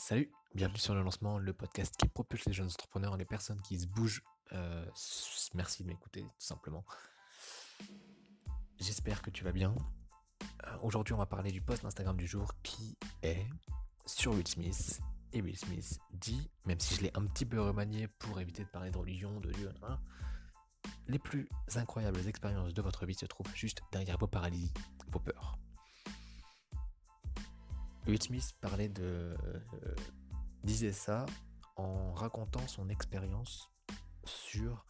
[0.00, 3.78] Salut, bienvenue sur le lancement, le podcast qui propulse les jeunes entrepreneurs, les personnes qui
[3.78, 4.22] se bougent.
[4.52, 4.86] Euh,
[5.52, 6.86] merci de m'écouter, tout simplement.
[8.78, 9.76] J'espère que tu vas bien.
[10.66, 13.44] Euh, aujourd'hui, on va parler du post Instagram du jour qui est
[14.06, 15.02] sur Will Smith.
[15.34, 18.70] Et Will Smith dit, même si je l'ai un petit peu remanié pour éviter de
[18.70, 19.70] parler de religion, de Dieu,
[21.08, 24.72] les plus incroyables expériences de votre vie se trouvent juste derrière vos paralysies,
[25.08, 25.58] vos peurs.
[28.18, 29.94] Smith parlait de, euh,
[30.64, 31.26] disait ça
[31.76, 33.70] en racontant son expérience
[34.24, 34.84] sur,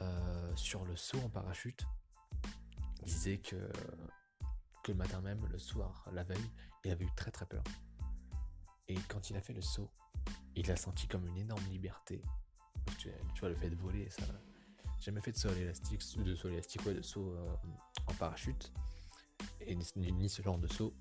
[0.00, 1.86] euh, sur le saut en parachute.
[3.00, 3.56] Il disait que,
[4.82, 6.50] que le matin même, le soir, la veille,
[6.84, 7.64] il avait eu très très peur.
[8.88, 9.90] Et quand il a fait le saut,
[10.56, 12.22] il a senti comme une énorme liberté.
[12.98, 13.10] Tu,
[13.40, 14.24] vois, le fait de voler, ça.
[14.98, 17.56] J'ai jamais fait de saut élastique, de saut élastique, ouais, de saut euh,
[18.06, 18.72] en parachute.
[19.60, 20.94] Et ni, ce genre de saut.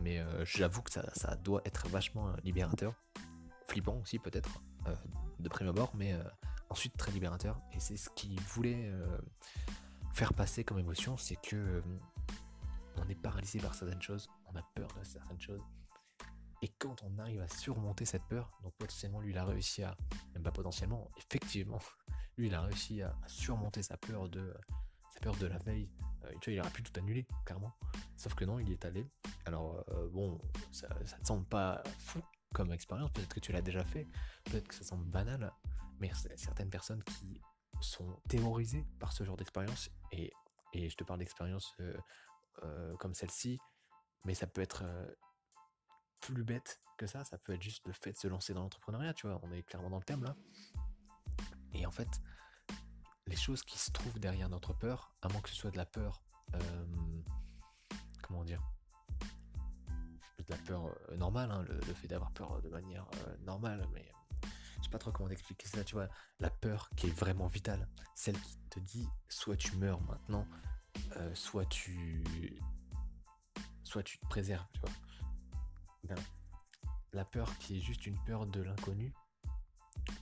[0.00, 2.94] Mais euh, j'avoue que ça, doit être vachement euh, libérateur.
[3.66, 4.94] Flippant aussi peut-être, euh,
[5.38, 6.14] de prime abord, mais
[6.70, 7.60] ensuite très libérateur.
[7.72, 8.90] Et c'est ce qu'il voulait
[10.14, 11.82] faire passer comme émotion, c'est que
[12.96, 15.62] on est paralysé par certaines choses, on a peur de certaines choses.
[16.62, 19.96] Et quand on arrive à surmonter cette peur, donc potentiellement lui il a réussi à,
[20.34, 21.78] même pas potentiellement, effectivement,
[22.38, 24.52] lui il a réussi à surmonter sa peur de
[25.20, 25.90] peur de la veille.
[26.40, 27.76] tu vois, il aurait pu tout annuler, clairement.
[28.16, 29.06] Sauf que non, il est allé.
[29.46, 30.40] Alors, euh, bon,
[30.72, 32.20] ça, ne te semble pas fou
[32.54, 34.06] comme expérience, peut-être que tu l'as déjà fait,
[34.44, 35.52] peut-être que ça semble banal,
[36.00, 37.40] mais certaines personnes qui
[37.80, 40.32] sont terrorisées par ce genre d'expérience, et,
[40.74, 41.96] je te parle d'expériences euh,
[42.62, 43.58] euh, comme celle-ci,
[44.24, 44.84] mais ça peut être
[46.20, 49.14] plus bête que ça, ça peut être juste le fait de se lancer dans l'entrepreneuriat,
[49.14, 50.34] tu vois, on est clairement dans le thème là.
[51.72, 52.08] Et en fait,
[53.28, 55.86] les choses qui se trouvent derrière notre peur, à moins que ce soit de la
[55.86, 56.22] peur
[58.28, 58.62] comment dire
[60.38, 64.10] de la peur euh, normale, hein, le, fait d'avoir peur de manière euh, normale, mais
[64.78, 66.08] je sais pas trop comment expliquer ça, tu vois,
[66.40, 70.46] la peur qui est vraiment vitale, celle qui te dit soit tu meurs maintenant,
[71.16, 72.24] euh, soit tu
[73.82, 74.90] soit tu te préserves, tu vois.
[76.04, 76.22] Ben,
[77.12, 79.12] la peur qui est juste une peur de l'inconnu,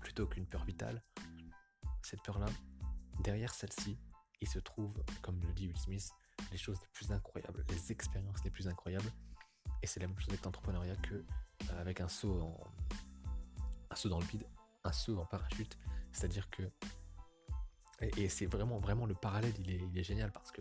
[0.01, 1.03] plutôt qu'une peur vitale,
[2.03, 2.47] cette peur-là,
[3.21, 3.99] derrière celle-ci,
[4.41, 6.13] il se trouve, comme le dit Will Smith,
[6.51, 9.11] les choses les plus incroyables, les expériences les plus incroyables.
[9.83, 14.21] Et c'est la même chose avec l'entrepreneuriat que euh, avec un saut en saut dans
[14.21, 14.47] le vide,
[14.85, 15.79] un saut en parachute.
[16.13, 16.63] C'est-à-dire que
[18.01, 20.61] et, c'est vraiment vraiment le parallèle, il est, génial parce que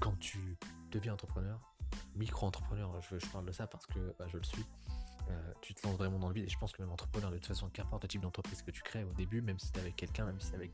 [0.00, 0.56] quand tu
[0.90, 1.60] deviens entrepreneur,
[2.14, 4.64] micro-entrepreneur, je, je, parle de ça parce que bah, je le suis.
[5.64, 7.46] Tu te lances vraiment dans le vide et je pense que même entrepreneur de toute
[7.46, 10.26] façon qu'importe le type d'entreprise que tu crées au début même si c'est avec quelqu'un
[10.26, 10.72] même si c'est avec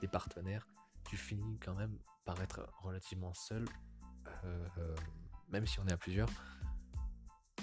[0.00, 0.66] des, partenaires
[1.04, 3.64] tu finis quand même par être relativement seul,
[4.44, 4.96] euh,
[5.50, 6.28] même si on est à plusieurs,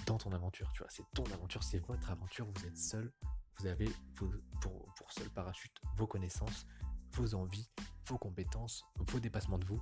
[0.06, 0.72] dans ton aventure.
[0.74, 3.12] Tu vois, c'est ton aventure, c'est votre aventure, vous êtes seul,
[3.60, 6.66] vous avez pour seul parachute vos connaissances,
[7.12, 7.70] vos envies,
[8.06, 9.82] vos compétences, vos dépassements de vous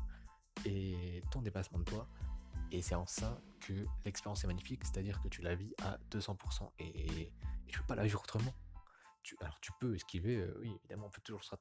[0.66, 2.08] et ton dépassement de toi.
[2.72, 6.72] Et c'est en ça que l'expérience est magnifique, c'est-à-dire que tu la vis à 200%
[6.80, 7.34] et, et
[7.68, 8.54] tu peux pas la vivre autrement.
[9.42, 11.52] Alors tu peux esquiver, euh, oui évidemment on peut toujours se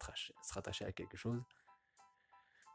[0.54, 1.42] rattacher à quelque chose,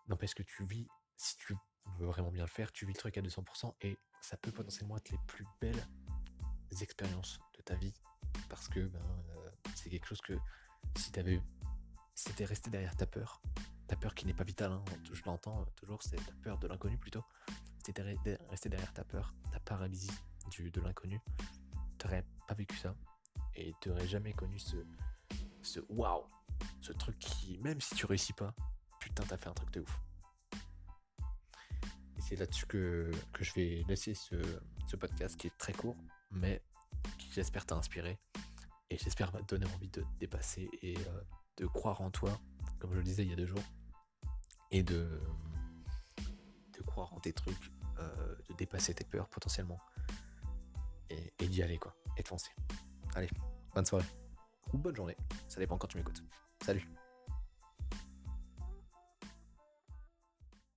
[0.08, 1.56] N'empêche que tu vis, si tu
[1.98, 4.98] veux vraiment bien le faire, tu vis le truc à 200% et ça peut potentiellement
[4.98, 5.88] être les plus belles
[6.82, 7.94] expériences de ta vie
[8.50, 10.38] parce que ben, euh, c'est quelque chose que
[10.98, 11.42] si t'avais
[12.16, 13.42] si t'étais resté derrière ta peur,
[13.88, 16.98] ta peur qui n'est pas vitale, hein, je l'entends toujours, c'est ta peur de l'inconnu
[16.98, 17.24] plutôt.
[18.50, 20.12] Resté derrière ta peur, ta paralysie
[20.50, 21.20] du, de l'inconnu,
[21.98, 22.96] t'aurais pas vécu ça
[23.56, 24.78] et t'aurais jamais connu ce
[25.64, 26.24] ce waouh,
[26.82, 28.54] ce truc qui, même si tu réussis pas,
[29.00, 30.02] putain, t'as fait un truc de ouf.
[32.18, 34.36] Et c'est là-dessus que, je vais laisser ce,
[35.00, 35.98] podcast qui est très court,
[36.30, 36.62] mais
[37.18, 38.20] qui j'espère t'a inspiré.
[38.92, 41.22] Et j'espère va te donner envie de te dépasser et euh,
[41.58, 42.40] de croire en toi,
[42.78, 43.64] comme je le disais il y a deux jours.
[44.70, 45.20] Et de,
[47.32, 49.80] de croire en tes trucs, euh, de dépasser tes peurs potentiellement.
[51.10, 52.52] Et, et d'y aller quoi, et de foncer.
[53.16, 53.30] Allez,
[53.76, 54.06] bonne soirée.
[54.74, 55.18] Ou bonne journée,
[55.48, 56.24] ça dépend quand tu m'écoutes.
[56.64, 56.88] Salut